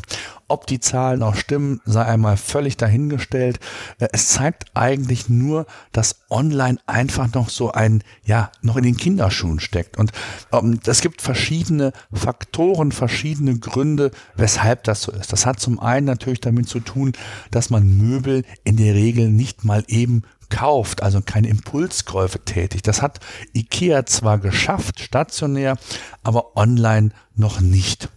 Ob 0.47 0.67
die 0.67 0.79
Zahlen 0.79 1.23
auch 1.23 1.35
stimmen, 1.35 1.81
sei 1.85 2.05
einmal 2.05 2.37
völlig 2.37 2.77
dahingestellt. 2.77 3.59
Äh, 3.99 4.09
es 4.11 4.29
zeigt 4.29 4.65
eigentlich 4.73 5.29
nur, 5.29 5.65
dass 5.91 6.22
online 6.33 6.79
einfach 6.87 7.31
noch 7.33 7.49
so 7.49 7.71
ein, 7.71 8.03
ja, 8.25 8.51
noch 8.61 8.75
in 8.75 8.83
den 8.83 8.97
Kinderschuhen 8.97 9.59
steckt. 9.59 9.97
Und 9.97 10.11
ähm, 10.51 10.79
es 10.85 11.01
gibt 11.01 11.21
verschiedene 11.21 11.93
Faktoren, 12.11 12.91
verschiedene 12.91 13.57
Gründe, 13.59 14.11
weshalb 14.35 14.83
das 14.83 15.03
so 15.03 15.11
ist. 15.11 15.31
Das 15.31 15.45
hat 15.45 15.59
zum 15.59 15.79
einen 15.79 16.07
natürlich 16.07 16.41
damit 16.41 16.67
zu 16.67 16.79
tun, 16.79 17.13
dass 17.51 17.69
man 17.69 17.97
Möbel 17.97 18.43
in 18.63 18.77
der 18.77 18.95
Regel 18.95 19.29
nicht 19.29 19.63
mal 19.63 19.83
eben 19.87 20.23
kauft, 20.49 21.01
also 21.01 21.21
keine 21.21 21.47
Impulskäufe 21.47 22.39
tätigt. 22.39 22.87
Das 22.87 23.01
hat 23.01 23.19
IKEA 23.55 24.05
zwar 24.05 24.39
geschafft, 24.39 24.99
stationär, 24.99 25.77
aber 26.23 26.57
online 26.57 27.09
noch 27.35 27.61
nicht. 27.61 28.09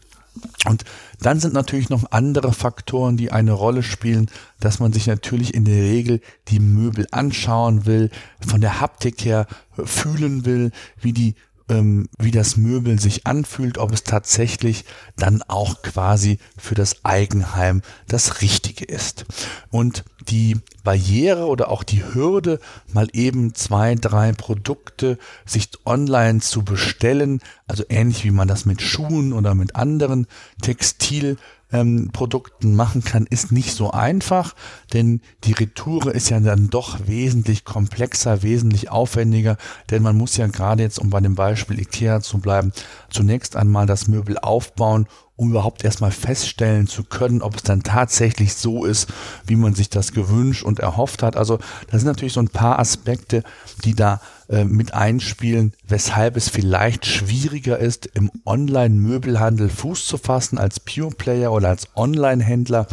Und 0.66 0.84
dann 1.20 1.40
sind 1.40 1.54
natürlich 1.54 1.90
noch 1.90 2.10
andere 2.10 2.52
Faktoren, 2.52 3.16
die 3.16 3.32
eine 3.32 3.52
Rolle 3.52 3.82
spielen, 3.82 4.30
dass 4.60 4.80
man 4.80 4.92
sich 4.92 5.06
natürlich 5.06 5.54
in 5.54 5.64
der 5.64 5.82
Regel 5.82 6.20
die 6.48 6.60
Möbel 6.60 7.06
anschauen 7.10 7.86
will, 7.86 8.10
von 8.46 8.60
der 8.60 8.80
Haptik 8.80 9.24
her 9.24 9.46
fühlen 9.84 10.44
will, 10.44 10.72
wie 11.00 11.12
die 11.12 11.34
ähm, 11.68 12.08
wie 12.18 12.30
das 12.30 12.56
Möbel 12.56 13.00
sich 13.00 13.26
anfühlt, 13.26 13.78
ob 13.78 13.92
es 13.92 14.04
tatsächlich 14.04 14.84
dann 15.16 15.42
auch 15.42 15.82
quasi 15.82 16.38
für 16.56 16.74
das 16.74 17.04
Eigenheim 17.04 17.82
das 18.08 18.40
Richtige 18.40 18.84
ist. 18.84 19.24
Und 19.70 20.04
die 20.28 20.56
Barriere 20.84 21.46
oder 21.46 21.70
auch 21.70 21.82
die 21.82 22.02
Hürde, 22.02 22.60
mal 22.92 23.08
eben 23.12 23.54
zwei, 23.54 23.94
drei 23.94 24.32
Produkte 24.32 25.18
sich 25.44 25.70
online 25.84 26.40
zu 26.40 26.64
bestellen, 26.64 27.40
also 27.66 27.84
ähnlich 27.88 28.24
wie 28.24 28.30
man 28.30 28.48
das 28.48 28.64
mit 28.64 28.82
Schuhen 28.82 29.32
oder 29.32 29.54
mit 29.54 29.76
anderen 29.76 30.26
Textil 30.62 31.36
ähm, 31.72 32.10
Produkten 32.12 32.74
machen 32.74 33.02
kann, 33.02 33.26
ist 33.26 33.52
nicht 33.52 33.74
so 33.74 33.90
einfach, 33.90 34.54
denn 34.92 35.20
die 35.44 35.52
Retoure 35.52 36.10
ist 36.10 36.30
ja 36.30 36.40
dann 36.40 36.70
doch 36.70 37.06
wesentlich 37.06 37.64
komplexer, 37.64 38.42
wesentlich 38.42 38.90
aufwendiger, 38.90 39.56
denn 39.90 40.02
man 40.02 40.16
muss 40.16 40.36
ja 40.36 40.46
gerade 40.46 40.82
jetzt, 40.82 40.98
um 40.98 41.10
bei 41.10 41.20
dem 41.20 41.34
Beispiel 41.34 41.80
IKEA 41.80 42.20
zu 42.20 42.38
bleiben, 42.38 42.72
zunächst 43.10 43.56
einmal 43.56 43.86
das 43.86 44.08
Möbel 44.08 44.38
aufbauen 44.38 45.06
um 45.36 45.50
überhaupt 45.50 45.84
erstmal 45.84 46.10
feststellen 46.10 46.86
zu 46.86 47.04
können, 47.04 47.42
ob 47.42 47.56
es 47.56 47.62
dann 47.62 47.82
tatsächlich 47.82 48.54
so 48.54 48.84
ist, 48.84 49.08
wie 49.46 49.56
man 49.56 49.74
sich 49.74 49.90
das 49.90 50.12
gewünscht 50.12 50.62
und 50.62 50.80
erhofft 50.80 51.22
hat. 51.22 51.36
Also 51.36 51.58
da 51.90 51.98
sind 51.98 52.06
natürlich 52.06 52.32
so 52.32 52.40
ein 52.40 52.48
paar 52.48 52.78
Aspekte, 52.78 53.42
die 53.84 53.94
da 53.94 54.20
äh, 54.48 54.64
mit 54.64 54.94
einspielen, 54.94 55.72
weshalb 55.88 56.36
es 56.36 56.48
vielleicht 56.48 57.06
schwieriger 57.06 57.78
ist, 57.78 58.06
im 58.14 58.30
Online-Möbelhandel 58.44 59.68
Fuß 59.68 60.06
zu 60.06 60.18
fassen 60.18 60.58
als 60.58 60.78
Pure 60.78 61.10
Player 61.10 61.52
oder 61.52 61.68
als 61.68 61.88
Online-Händler, 61.96 62.86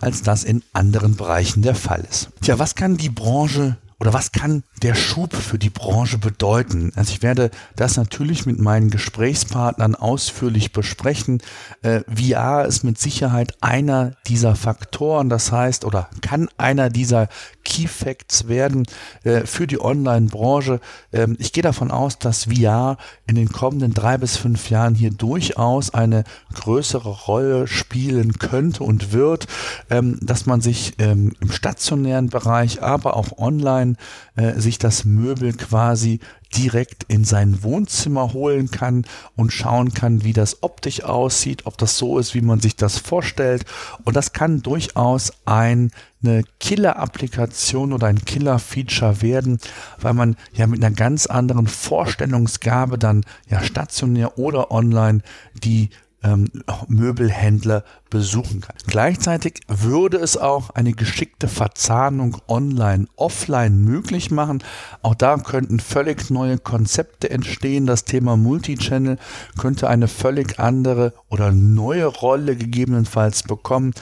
als 0.00 0.22
das 0.22 0.42
in 0.44 0.62
anderen 0.72 1.16
Bereichen 1.16 1.62
der 1.62 1.74
Fall 1.74 2.04
ist. 2.10 2.30
Tja, 2.42 2.58
was 2.58 2.74
kann 2.74 2.96
die 2.96 3.10
Branche 3.10 3.76
oder 3.98 4.12
was 4.12 4.30
kann 4.30 4.62
der 4.82 4.94
Schub 4.94 5.34
für 5.34 5.58
die 5.58 5.70
Branche 5.70 6.18
bedeuten? 6.18 6.92
Also 6.96 7.12
ich 7.12 7.22
werde 7.22 7.50
das 7.76 7.96
natürlich 7.96 8.44
mit 8.44 8.58
meinen 8.58 8.90
Gesprächspartnern 8.90 9.94
ausführlich 9.94 10.72
besprechen. 10.72 11.40
Äh, 11.80 12.02
VR 12.02 12.66
ist 12.66 12.84
mit 12.84 12.98
Sicherheit 12.98 13.54
einer 13.62 14.12
dieser 14.26 14.54
Faktoren, 14.54 15.30
das 15.30 15.50
heißt, 15.50 15.86
oder 15.86 16.10
kann 16.20 16.48
einer 16.58 16.90
dieser 16.90 17.28
Key 17.64 17.88
Facts 17.88 18.48
werden 18.48 18.86
äh, 19.24 19.46
für 19.46 19.66
die 19.66 19.80
Online-Branche. 19.80 20.80
Ähm, 21.14 21.36
ich 21.38 21.54
gehe 21.54 21.62
davon 21.62 21.90
aus, 21.90 22.18
dass 22.18 22.44
VR 22.44 22.98
in 23.26 23.34
den 23.34 23.48
kommenden 23.48 23.94
drei 23.94 24.18
bis 24.18 24.36
fünf 24.36 24.68
Jahren 24.68 24.94
hier 24.94 25.10
durchaus 25.10 25.94
eine 25.94 26.24
größere 26.52 27.08
Rolle 27.08 27.66
spielen 27.66 28.34
könnte 28.34 28.84
und 28.84 29.12
wird, 29.12 29.46
ähm, 29.88 30.18
dass 30.20 30.44
man 30.44 30.60
sich 30.60 30.94
ähm, 30.98 31.32
im 31.40 31.50
stationären 31.50 32.28
Bereich, 32.28 32.82
aber 32.82 33.16
auch 33.16 33.38
online 33.38 33.85
online 33.86 33.96
äh, 34.36 34.58
sich 34.60 34.78
das 34.78 35.04
Möbel 35.04 35.52
quasi 35.52 36.20
direkt 36.56 37.04
in 37.08 37.24
sein 37.24 37.62
Wohnzimmer 37.62 38.32
holen 38.32 38.70
kann 38.70 39.04
und 39.34 39.52
schauen 39.52 39.92
kann, 39.92 40.24
wie 40.24 40.32
das 40.32 40.62
optisch 40.62 41.02
aussieht, 41.02 41.66
ob 41.66 41.76
das 41.76 41.98
so 41.98 42.18
ist, 42.18 42.34
wie 42.34 42.40
man 42.40 42.60
sich 42.60 42.76
das 42.76 42.98
vorstellt. 42.98 43.64
Und 44.04 44.16
das 44.16 44.32
kann 44.32 44.62
durchaus 44.62 45.32
ein, 45.44 45.90
eine 46.22 46.44
Killer-Applikation 46.60 47.92
oder 47.92 48.06
ein 48.06 48.24
Killer-Feature 48.24 49.22
werden, 49.22 49.58
weil 50.00 50.14
man 50.14 50.36
ja 50.52 50.66
mit 50.66 50.82
einer 50.82 50.94
ganz 50.94 51.26
anderen 51.26 51.66
Vorstellungsgabe 51.66 52.96
dann 52.96 53.24
ja 53.48 53.62
stationär 53.62 54.38
oder 54.38 54.70
online 54.70 55.22
die 55.54 55.90
ähm, 56.22 56.50
Möbelhändler 56.88 57.84
besuchen 58.10 58.60
kann. 58.60 58.76
Gleichzeitig 58.86 59.60
würde 59.68 60.16
es 60.18 60.36
auch 60.36 60.70
eine 60.70 60.92
geschickte 60.92 61.48
Verzahnung 61.48 62.38
online, 62.48 63.06
offline 63.16 63.84
möglich 63.84 64.30
machen. 64.30 64.62
Auch 65.02 65.14
da 65.14 65.36
könnten 65.36 65.80
völlig 65.80 66.30
neue 66.30 66.58
Konzepte 66.58 67.30
entstehen. 67.30 67.86
Das 67.86 68.04
Thema 68.04 68.36
Multichannel 68.36 69.18
könnte 69.58 69.88
eine 69.88 70.08
völlig 70.08 70.58
andere 70.58 71.12
oder 71.28 71.52
neue 71.52 72.06
Rolle 72.06 72.56
gegebenenfalls 72.56 73.42
bekommen. 73.42 73.92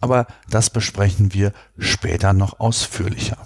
Aber 0.00 0.26
das 0.50 0.70
besprechen 0.70 1.32
wir 1.32 1.52
später 1.78 2.32
noch 2.32 2.60
ausführlicher. 2.60 3.38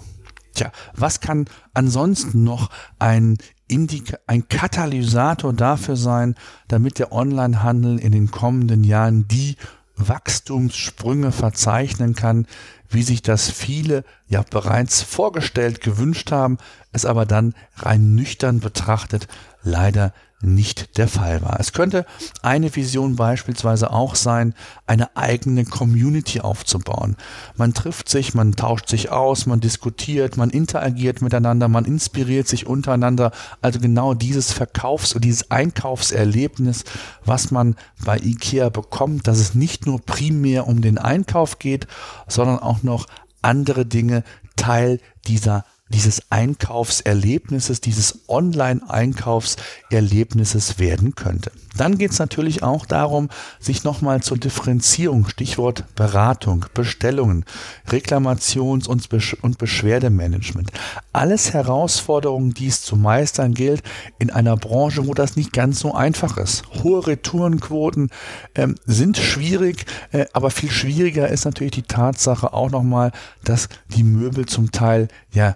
Tja, 0.53 0.71
was 0.93 1.21
kann 1.21 1.45
ansonsten 1.73 2.43
noch 2.43 2.69
ein 2.97 3.37
Indika 3.69 4.17
ein 4.27 4.49
Katalysator 4.49 5.53
dafür 5.53 5.95
sein, 5.95 6.35
damit 6.67 6.99
der 6.99 7.11
Onlinehandel 7.13 7.99
in 7.99 8.11
den 8.11 8.31
kommenden 8.31 8.83
Jahren 8.83 9.27
die 9.27 9.55
Wachstumssprünge 9.95 11.31
verzeichnen 11.31 12.15
kann, 12.15 12.47
wie 12.89 13.03
sich 13.03 13.21
das 13.21 13.49
viele 13.49 14.03
ja 14.27 14.43
bereits 14.49 15.01
vorgestellt, 15.01 15.81
gewünscht 15.81 16.31
haben, 16.31 16.57
es 16.91 17.05
aber 17.05 17.25
dann 17.25 17.53
rein 17.75 18.15
nüchtern 18.15 18.59
betrachtet 18.59 19.27
leider 19.61 20.13
nicht 20.41 20.97
der 20.97 21.07
Fall 21.07 21.41
war. 21.41 21.59
Es 21.59 21.73
könnte 21.73 22.05
eine 22.41 22.73
Vision 22.73 23.15
beispielsweise 23.17 23.91
auch 23.91 24.15
sein, 24.15 24.53
eine 24.87 25.15
eigene 25.17 25.65
Community 25.65 26.39
aufzubauen. 26.39 27.17
Man 27.57 27.73
trifft 27.73 28.07
sich, 28.07 28.33
man 28.33 28.53
tauscht 28.53 28.87
sich 28.87 29.11
aus, 29.11 29.45
man 29.45 29.59
diskutiert, 29.59 30.37
man 30.37 30.49
interagiert 30.49 31.21
miteinander, 31.21 31.67
man 31.67 31.85
inspiriert 31.85 32.47
sich 32.47 32.67
untereinander. 32.67 33.31
Also 33.61 33.79
genau 33.79 34.13
dieses 34.13 34.53
Verkaufs- 34.53 35.13
und 35.13 35.25
dieses 35.25 35.51
Einkaufserlebnis, 35.51 36.85
was 37.25 37.51
man 37.51 37.75
bei 38.05 38.17
IKEA 38.17 38.69
bekommt, 38.69 39.27
dass 39.27 39.39
es 39.39 39.55
nicht 39.55 39.85
nur 39.85 39.99
primär 39.99 40.67
um 40.67 40.81
den 40.81 40.97
Einkauf 40.97 41.59
geht, 41.59 41.87
sondern 42.27 42.59
auch 42.59 42.81
noch 42.81 43.07
andere 43.41 43.85
Dinge 43.85 44.23
Teil 44.55 44.99
dieser 45.27 45.65
dieses 45.89 46.21
Einkaufserlebnisses, 46.29 47.81
dieses 47.81 48.19
Online-Einkaufserlebnisses 48.27 50.79
werden 50.79 51.15
könnte. 51.15 51.51
Dann 51.77 51.97
geht 51.97 52.11
es 52.11 52.19
natürlich 52.19 52.63
auch 52.63 52.85
darum, 52.85 53.29
sich 53.59 53.83
nochmal 53.83 54.21
zur 54.21 54.37
Differenzierung, 54.37 55.27
Stichwort 55.27 55.83
Beratung, 55.95 56.65
Bestellungen, 56.73 57.45
Reklamations- 57.87 58.87
und, 58.87 59.09
Besch 59.09 59.35
und 59.41 59.57
Beschwerdemanagement. 59.57 60.71
Alles 61.13 61.53
Herausforderungen, 61.53 62.53
die 62.53 62.67
es 62.67 62.81
zu 62.81 62.95
meistern 62.95 63.53
gilt 63.53 63.83
in 64.17 64.29
einer 64.29 64.57
Branche, 64.57 65.07
wo 65.07 65.13
das 65.13 65.35
nicht 65.35 65.53
ganz 65.53 65.79
so 65.79 65.93
einfach 65.93 66.37
ist. 66.37 66.63
Hohe 66.83 67.07
Retourenquoten 67.07 68.09
ähm, 68.55 68.75
sind 68.85 69.17
schwierig, 69.17 69.85
äh, 70.11 70.25
aber 70.33 70.51
viel 70.51 70.71
schwieriger 70.71 71.29
ist 71.29 71.45
natürlich 71.45 71.73
die 71.73 71.83
Tatsache 71.83 72.53
auch 72.53 72.71
nochmal, 72.71 73.11
dass 73.43 73.69
die 73.95 74.03
Möbel 74.03 74.45
zum 74.45 74.71
Teil 74.71 75.07
ja 75.31 75.55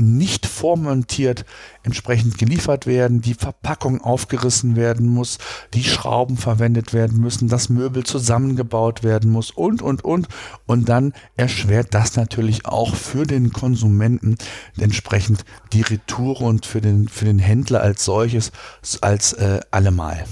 nicht 0.00 0.46
vormontiert 0.46 1.44
entsprechend 1.82 2.38
geliefert 2.38 2.86
werden, 2.86 3.20
die 3.20 3.34
Verpackung 3.34 4.00
aufgerissen 4.00 4.76
werden 4.76 5.06
muss, 5.06 5.38
die 5.74 5.84
Schrauben 5.84 6.36
verwendet 6.36 6.92
werden 6.92 7.20
müssen, 7.20 7.48
das 7.48 7.68
Möbel 7.68 8.04
zusammengebaut 8.04 9.02
werden 9.02 9.30
muss 9.30 9.50
und, 9.50 9.82
und, 9.82 10.04
und. 10.04 10.28
Und 10.66 10.88
dann 10.88 11.12
erschwert 11.36 11.94
das 11.94 12.16
natürlich 12.16 12.66
auch 12.66 12.94
für 12.94 13.24
den 13.24 13.52
Konsumenten 13.52 14.36
entsprechend 14.78 15.44
die 15.72 15.82
Retour 15.82 16.40
und 16.40 16.66
für 16.66 16.80
den, 16.80 17.08
für 17.08 17.24
den 17.24 17.38
Händler 17.38 17.80
als 17.80 18.04
solches 18.04 18.52
als 19.00 19.32
äh, 19.34 19.60
allemal. 19.70 20.24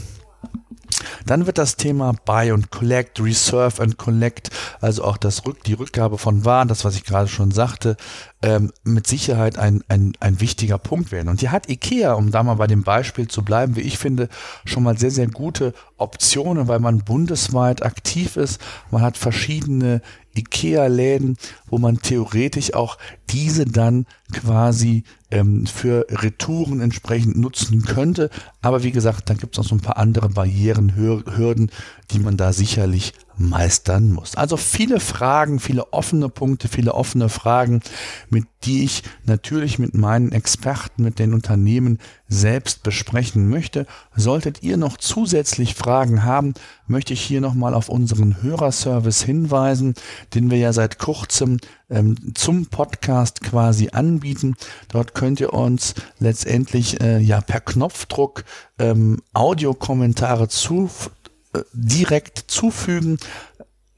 Dann 1.26 1.46
wird 1.46 1.58
das 1.58 1.76
Thema 1.76 2.12
Buy 2.24 2.50
and 2.50 2.70
Collect, 2.70 3.20
Reserve 3.20 3.82
and 3.82 3.98
Collect, 3.98 4.50
also 4.80 5.04
auch 5.04 5.16
das 5.16 5.46
Rück, 5.46 5.62
die 5.64 5.74
Rückgabe 5.74 6.18
von 6.18 6.44
Waren, 6.44 6.68
das 6.68 6.84
was 6.84 6.96
ich 6.96 7.04
gerade 7.04 7.28
schon 7.28 7.50
sagte, 7.50 7.96
ähm, 8.42 8.72
mit 8.84 9.06
Sicherheit 9.06 9.58
ein, 9.58 9.82
ein, 9.88 10.12
ein 10.20 10.40
wichtiger 10.40 10.78
Punkt 10.78 11.12
werden. 11.12 11.28
Und 11.28 11.40
hier 11.40 11.52
hat 11.52 11.68
IKEA, 11.68 12.12
um 12.12 12.30
da 12.30 12.42
mal 12.42 12.54
bei 12.54 12.66
dem 12.66 12.82
Beispiel 12.82 13.28
zu 13.28 13.42
bleiben, 13.42 13.76
wie 13.76 13.80
ich 13.80 13.98
finde, 13.98 14.28
schon 14.64 14.82
mal 14.82 14.96
sehr, 14.96 15.10
sehr 15.10 15.28
gute 15.28 15.74
Optionen, 15.96 16.68
weil 16.68 16.78
man 16.78 17.00
bundesweit 17.00 17.82
aktiv 17.82 18.36
ist. 18.36 18.60
Man 18.90 19.02
hat 19.02 19.16
verschiedene 19.16 20.02
IKEA-Läden, 20.36 21.36
wo 21.66 21.78
man 21.78 22.00
theoretisch 22.00 22.74
auch 22.74 22.98
diese 23.30 23.64
dann 23.64 24.06
quasi 24.32 25.04
ähm, 25.30 25.66
für 25.66 26.06
Retouren 26.10 26.80
entsprechend 26.80 27.36
nutzen 27.36 27.82
könnte. 27.82 28.30
Aber 28.62 28.82
wie 28.82 28.92
gesagt, 28.92 29.30
dann 29.30 29.38
gibt 29.38 29.54
es 29.54 29.58
noch 29.58 29.68
so 29.68 29.74
ein 29.74 29.80
paar 29.80 29.96
andere 29.96 30.28
Barrieren, 30.28 30.94
Hürden, 30.96 31.70
die 32.10 32.18
man 32.18 32.36
da 32.36 32.52
sicherlich 32.52 33.12
meistern 33.38 34.12
muss. 34.12 34.34
Also 34.34 34.56
viele 34.56 35.00
Fragen, 35.00 35.60
viele 35.60 35.92
offene 35.92 36.28
Punkte, 36.28 36.68
viele 36.68 36.94
offene 36.94 37.28
Fragen, 37.28 37.80
mit 38.30 38.46
die 38.64 38.84
ich 38.84 39.04
natürlich 39.24 39.78
mit 39.78 39.94
meinen 39.94 40.32
Experten, 40.32 41.04
mit 41.04 41.18
den 41.18 41.32
Unternehmen 41.32 41.98
selbst 42.28 42.82
besprechen 42.82 43.48
möchte. 43.48 43.86
Solltet 44.16 44.62
ihr 44.62 44.76
noch 44.76 44.96
zusätzlich 44.96 45.74
Fragen 45.74 46.24
haben, 46.24 46.54
möchte 46.86 47.12
ich 47.12 47.20
hier 47.20 47.40
nochmal 47.40 47.72
auf 47.74 47.88
unseren 47.88 48.42
Hörerservice 48.42 49.22
hinweisen, 49.22 49.94
den 50.34 50.50
wir 50.50 50.58
ja 50.58 50.72
seit 50.72 50.98
kurzem 50.98 51.58
ähm, 51.88 52.34
zum 52.34 52.66
Podcast 52.66 53.42
quasi 53.42 53.90
anbieten. 53.92 54.56
Dort 54.88 55.14
könnt 55.14 55.40
ihr 55.40 55.54
uns 55.54 55.94
letztendlich 56.18 57.00
äh, 57.00 57.18
ja 57.18 57.40
per 57.40 57.60
Knopfdruck 57.60 58.44
ähm, 58.78 59.22
Audiokommentare 59.32 60.48
zu, 60.48 60.90
direkt 61.72 62.44
zufügen 62.48 63.18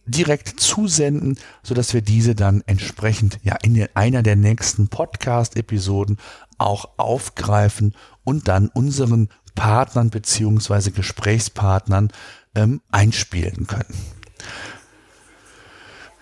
direkt 0.06 0.60
zusenden, 0.60 1.38
so 1.62 1.74
dass 1.74 1.94
wir 1.94 2.02
diese 2.02 2.34
dann 2.34 2.62
entsprechend 2.66 3.38
ja 3.42 3.56
in 3.62 3.88
einer 3.94 4.22
der 4.22 4.36
nächsten 4.36 4.88
Podcast-Episoden 4.88 6.18
auch 6.58 6.90
aufgreifen 6.96 7.94
und 8.24 8.48
dann 8.48 8.68
unseren 8.68 9.28
Partnern 9.54 10.10
beziehungsweise 10.10 10.90
Gesprächspartnern 10.90 12.10
ähm, 12.54 12.80
einspielen 12.90 13.66
können. 13.66 13.94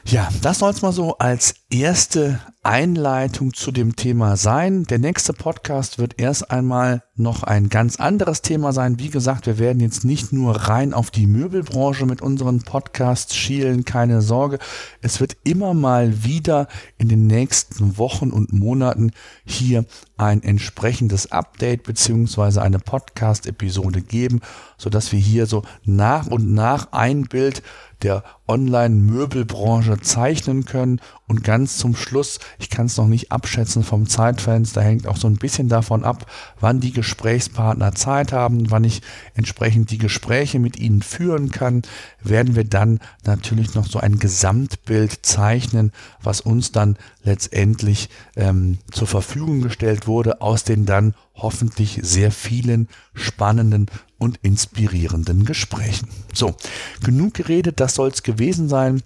Ja, 0.04 0.28
das 0.42 0.60
soll 0.60 0.70
es 0.70 0.80
mal 0.80 0.92
so 0.92 1.18
als 1.18 1.54
erste 1.70 2.40
Einleitung 2.62 3.54
zu 3.54 3.72
dem 3.72 3.94
Thema 3.94 4.36
sein. 4.36 4.84
Der 4.84 4.98
nächste 4.98 5.32
Podcast 5.32 5.98
wird 5.98 6.18
erst 6.18 6.50
einmal 6.50 7.02
noch 7.14 7.42
ein 7.42 7.68
ganz 7.68 7.96
anderes 7.96 8.42
Thema 8.42 8.72
sein. 8.72 8.98
Wie 8.98 9.10
gesagt, 9.10 9.46
wir 9.46 9.58
werden 9.58 9.80
jetzt 9.80 10.04
nicht 10.04 10.32
nur 10.32 10.54
rein 10.54 10.94
auf 10.94 11.10
die 11.10 11.26
Möbelbranche 11.26 12.06
mit 12.06 12.22
unseren 12.22 12.60
Podcasts 12.60 13.34
schielen, 13.34 13.84
keine 13.84 14.22
Sorge. 14.22 14.58
Es 15.02 15.20
wird 15.20 15.36
immer 15.44 15.74
mal 15.74 16.24
wieder 16.24 16.68
in 16.96 17.08
den 17.08 17.26
nächsten 17.26 17.98
Wochen 17.98 18.30
und 18.30 18.52
Monaten 18.52 19.12
hier 19.44 19.84
ein 20.16 20.42
entsprechendes 20.42 21.32
Update 21.32 21.84
beziehungsweise 21.84 22.60
eine 22.62 22.78
Podcast-Episode 22.78 24.02
geben, 24.02 24.40
sodass 24.76 25.12
wir 25.12 25.20
hier 25.20 25.46
so 25.46 25.62
nach 25.84 26.26
und 26.26 26.52
nach 26.52 26.92
ein 26.92 27.24
Bild 27.24 27.62
der 28.02 28.22
Online-Möbelbranche 28.46 30.00
zeichnen 30.00 30.64
können. 30.64 31.00
Und 31.26 31.44
ganz 31.44 31.76
zum 31.76 31.94
Schluss, 31.94 32.38
ich 32.58 32.70
kann 32.70 32.86
es 32.86 32.96
noch 32.96 33.06
nicht 33.06 33.30
abschätzen 33.32 33.82
vom 33.82 34.08
Zeitfenster, 34.08 34.80
hängt 34.80 35.06
auch 35.06 35.16
so 35.16 35.28
ein 35.28 35.36
bisschen 35.36 35.68
davon 35.68 36.04
ab, 36.04 36.26
wann 36.58 36.80
die 36.80 36.92
Gesprächspartner 36.92 37.94
Zeit 37.94 38.32
haben, 38.32 38.70
wann 38.70 38.84
ich 38.84 39.02
entsprechend 39.34 39.90
die 39.90 39.98
Gespräche 39.98 40.58
mit 40.58 40.78
ihnen 40.78 41.02
führen 41.02 41.50
kann, 41.50 41.82
werden 42.22 42.56
wir 42.56 42.64
dann 42.64 43.00
natürlich 43.24 43.74
noch 43.74 43.86
so 43.86 43.98
ein 43.98 44.18
Gesamtbild 44.18 45.26
zeichnen, 45.26 45.92
was 46.22 46.40
uns 46.40 46.72
dann 46.72 46.96
letztendlich 47.24 48.08
ähm, 48.36 48.78
zur 48.90 49.06
Verfügung 49.06 49.60
gestellt 49.60 50.06
wurde 50.06 50.40
aus 50.40 50.64
den 50.64 50.86
dann 50.86 51.14
hoffentlich 51.34 52.00
sehr 52.02 52.30
vielen 52.32 52.88
spannenden 53.14 53.86
und 54.18 54.38
inspirierenden 54.42 55.44
Gesprächen. 55.44 56.08
So, 56.34 56.54
genug 57.02 57.34
geredet, 57.34 57.80
das 57.80 57.94
soll 57.94 58.08
es 58.08 58.22
gewesen 58.22 58.68
sein. 58.68 59.02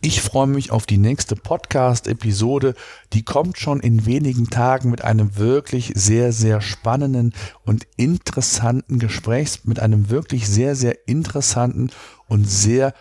Ich 0.00 0.20
freue 0.20 0.46
mich 0.46 0.70
auf 0.70 0.84
die 0.86 0.98
nächste 0.98 1.34
Podcast-Episode. 1.34 2.74
Die 3.12 3.22
kommt 3.22 3.58
schon 3.58 3.80
in 3.80 4.04
wenigen 4.04 4.50
Tagen 4.50 4.90
mit 4.90 5.02
einem 5.02 5.36
wirklich 5.36 5.92
sehr, 5.94 6.32
sehr 6.32 6.60
spannenden 6.60 7.32
und 7.64 7.86
interessanten 7.96 8.98
Gesprächs, 8.98 9.64
mit 9.64 9.80
einem 9.80 10.10
wirklich 10.10 10.46
sehr, 10.48 10.74
sehr 10.74 11.08
interessanten 11.08 11.90
und 12.26 12.48
sehr 12.48 12.92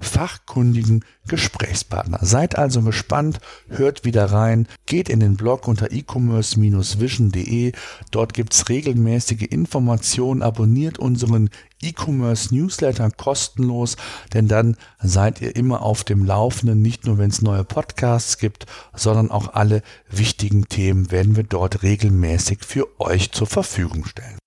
fachkundigen 0.00 1.04
Gesprächspartner. 1.26 2.18
Seid 2.22 2.56
also 2.56 2.82
gespannt, 2.82 3.40
hört 3.68 4.04
wieder 4.04 4.26
rein, 4.26 4.66
geht 4.86 5.08
in 5.08 5.20
den 5.20 5.36
Blog 5.36 5.68
unter 5.68 5.90
e-commerce-vision.de. 5.92 7.72
Dort 8.10 8.34
gibt's 8.34 8.68
regelmäßige 8.68 9.42
Informationen, 9.42 10.42
abonniert 10.42 10.98
unseren 10.98 11.50
E-Commerce 11.80 12.54
Newsletter 12.54 13.10
kostenlos, 13.10 13.96
denn 14.34 14.48
dann 14.48 14.76
seid 15.00 15.40
ihr 15.40 15.54
immer 15.54 15.82
auf 15.82 16.02
dem 16.02 16.24
Laufenden, 16.24 16.82
nicht 16.82 17.06
nur 17.06 17.18
wenn 17.18 17.30
es 17.30 17.42
neue 17.42 17.64
Podcasts 17.64 18.38
gibt, 18.38 18.66
sondern 18.94 19.30
auch 19.30 19.54
alle 19.54 19.82
wichtigen 20.10 20.68
Themen 20.68 21.10
werden 21.12 21.36
wir 21.36 21.44
dort 21.44 21.82
regelmäßig 21.82 22.64
für 22.64 22.88
euch 23.00 23.30
zur 23.30 23.46
Verfügung 23.46 24.04
stellen. 24.06 24.38